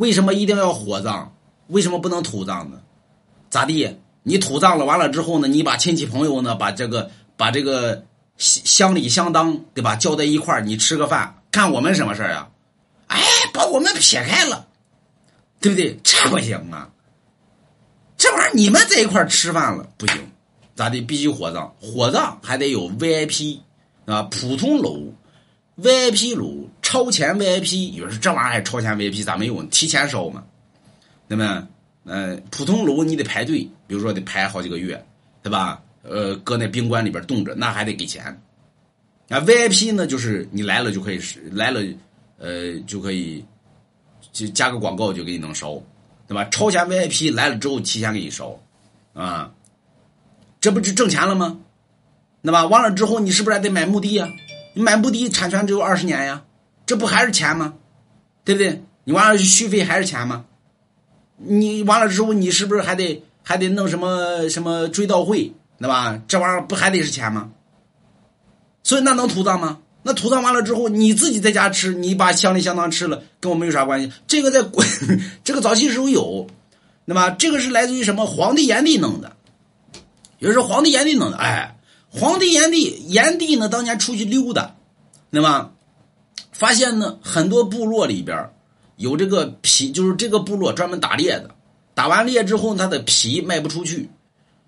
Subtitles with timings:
[0.00, 1.30] 为什么一定要火葬？
[1.66, 2.80] 为什么不能土葬呢？
[3.50, 3.98] 咋地？
[4.22, 5.46] 你土葬了，完了之后呢？
[5.46, 8.02] 你把亲戚朋友呢，把这个把这个
[8.38, 9.96] 乡里乡当，对吧？
[9.96, 12.48] 叫在一块儿，你吃个饭，干我们什么事儿呀？
[13.08, 13.20] 哎，
[13.52, 14.66] 把我们撇开了，
[15.60, 16.00] 对不对？
[16.02, 16.88] 这不行啊！
[18.16, 20.16] 这玩意儿你们在一块儿吃饭了不行，
[20.74, 20.98] 咋的？
[21.02, 23.58] 必须火葬，火葬还得有 VIP
[24.06, 25.12] 啊，普通楼、
[25.78, 29.62] VIP 楼、超前 VIP，有人说这玩意儿还超前 VIP 咋没有？
[29.64, 30.44] 提前烧嘛？
[31.26, 31.68] 那么，
[32.04, 35.02] 呃，普通炉你得排队，比如说得排好几个月，
[35.42, 35.82] 对吧？
[36.02, 38.24] 呃，搁那宾馆里边冻着，那还得给钱。
[39.28, 41.20] 啊，VIP 呢，就是你来了就可以
[41.52, 41.80] 来了，
[42.38, 43.44] 呃，就可以
[44.32, 45.80] 就加个广告就给你能烧，
[46.26, 46.44] 对吧？
[46.46, 48.58] 超前 VIP 来了之后提前给你烧，
[49.14, 49.52] 啊，
[50.60, 51.60] 这不就挣钱了吗？
[52.42, 52.66] 那吧？
[52.66, 54.28] 完了之后你是不是还得买墓地呀？
[54.72, 56.42] 你买墓地产权只有二十年呀，
[56.86, 57.74] 这不还是钱吗？
[58.44, 58.82] 对不对？
[59.04, 60.44] 你完了续费还是钱吗？
[61.36, 66.20] 你完了之后，你是不是还得还得弄什么什么追悼会，对吧？
[66.28, 67.50] 这玩意儿不还得是钱吗？
[68.82, 69.78] 所以那能土葬吗？
[70.02, 74.10] 那土葬完了之后，你自己在家吃，你把乡里乡当吃了，跟我们有啥关系？
[74.26, 74.82] 这个在国，
[75.44, 76.46] 这个早期时候有，
[77.06, 77.30] 对吧？
[77.30, 78.24] 这个是来自于什么？
[78.24, 79.36] 皇帝炎帝弄的，
[80.38, 81.76] 有人说皇帝炎帝弄的，哎，
[82.10, 84.76] 皇帝炎帝炎帝呢，当年出去溜达，
[85.30, 85.72] 那么？
[86.52, 88.50] 发现呢，很多部落里边。
[88.96, 91.50] 有这个皮，就是这个部落专门打猎的，
[91.94, 94.10] 打完猎之后，他的皮卖不出去，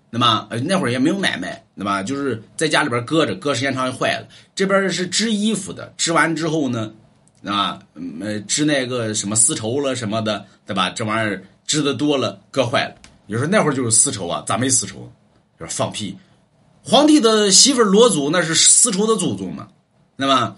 [0.09, 2.01] 那么那会儿也没有买卖，对吧？
[2.01, 4.27] 就是在家里边搁着，搁时间长就坏了。
[4.55, 6.91] 这边是织衣服的，织完之后呢，
[7.45, 7.79] 啊，
[8.21, 10.89] 呃，织那个什么丝绸了什么的，对吧？
[10.89, 12.95] 这玩意儿织的多了，搁坏了。
[13.27, 15.11] 有时候那会儿就是丝绸啊，咋没丝绸？
[15.59, 16.17] 就是放屁！
[16.83, 19.69] 皇帝的媳妇罗祖那是丝绸的祖宗嘛，
[20.15, 20.55] 那么。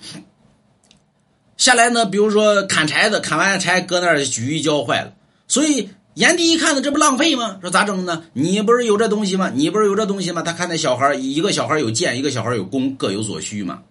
[1.57, 5.13] 下来呢，比如说砍柴的，砍完柴搁那儿举一浇坏了，
[5.47, 7.59] 所以炎帝一看呢，这不浪费吗？
[7.61, 8.23] 说咋整呢？
[8.33, 9.49] 你不是有这东西吗？
[9.53, 10.41] 你不是有这东西吗？
[10.41, 13.83] 他看那小孩一个小孩有剑，一个小孩有弓，各有所需嘛。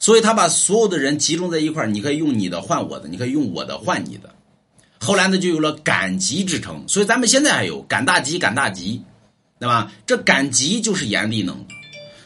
[0.00, 4.34] 所以他把所有的人集中在一块你可以用你的换我的，你可以用我的换你的。
[4.98, 6.82] 后来呢，就有了赶集之称。
[6.88, 9.02] 所以咱们现在还有赶大集，赶大集，
[9.58, 9.92] 对吧？
[10.06, 11.66] 这赶集就是炎帝能。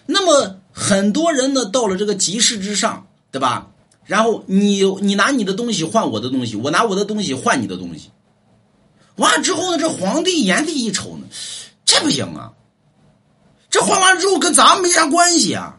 [0.06, 3.70] 那么很多人呢，到了这个集市之上，对吧？
[4.04, 8.10] 然后你你拿你的东西换我的东西，我拿我的东西换你的东西。
[9.16, 11.26] 完了之后呢，这皇帝炎帝一瞅呢，
[11.84, 12.52] 这不行啊！
[13.68, 15.78] 这换完之后跟咱们没啥关系啊。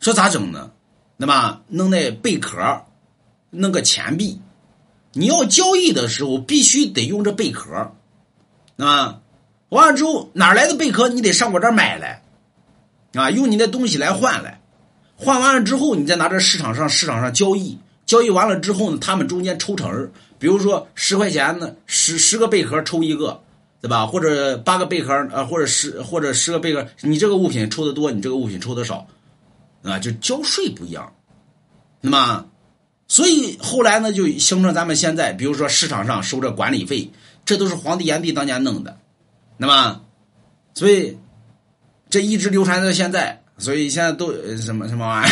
[0.00, 0.72] 说咋整呢？
[1.16, 2.58] 那么弄那贝壳，
[3.50, 4.40] 弄个钱币。
[5.12, 7.92] 你要交易的时候必须得用这贝壳，
[8.76, 9.20] 啊，
[9.70, 11.08] 完了之后哪来的贝壳？
[11.08, 12.22] 你得上我这儿买来，
[13.14, 14.60] 啊，用你的东西来换来。
[15.16, 23.42] 换完了之后，你再拿着市场上市场上交易，交易完了之后呢，他们中间抽成比如说十块钱呢，十十个贝壳抽一个，
[23.82, 24.06] 对吧？
[24.06, 29.06] 或者八个贝壳啊，或者十或者十个贝壳，你这个物品抽的多，你这个物品抽的少，
[29.82, 31.12] 啊，就交税不一样。
[32.00, 32.46] 那么，
[33.06, 37.10] 所以后来呢，就形成咱们现在，比如说市场上收这管理费，
[37.44, 38.96] 这都是皇帝炎帝当年弄的。
[39.60, 40.00] 那么，
[40.72, 41.18] 所以
[42.08, 43.42] 这一直流传到现在。
[43.58, 45.30] 所以现在都什么什么玩意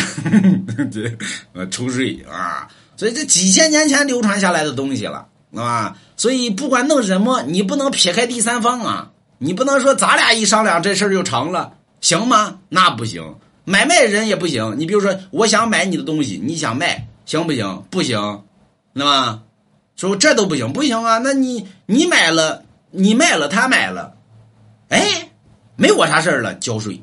[0.77, 1.11] 儿， 这
[1.53, 5.25] 呃抽税啊，所以这几千年前流传下来的东西了，
[5.55, 12.59] 啊，所以不管弄什么，你不能撇开第三方啊，你不能说咱俩一商量这事儿就成了，行吗？
[12.69, 13.35] 那不行，
[13.65, 14.75] 买卖人也不行。
[14.77, 17.83] 你比如说，我想买你的东西，你想卖，行不行？
[17.89, 18.43] 不行，
[18.93, 19.41] 那么
[19.95, 21.17] 说这都不行，不行啊？
[21.17, 24.13] 那你你买了，你卖了，他买了，
[24.89, 25.29] 哎，
[25.75, 27.01] 没我啥事儿了，交税。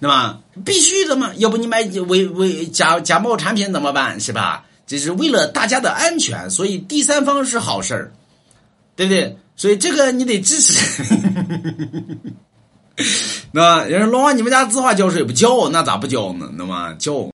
[0.00, 0.40] 对吧？
[0.64, 4.18] 必须的嘛，要不你买伪伪假假冒产品怎么办？
[4.18, 4.64] 是吧？
[4.84, 8.12] 这是为了大家的安全，所以第三方是好事儿，
[8.96, 9.38] 对不对？
[9.54, 11.04] 所以这个你得支持。
[13.52, 15.68] 那人家龙王，你们家字画交税不交？
[15.70, 16.50] 那咋不交呢？
[16.54, 17.30] 那么交。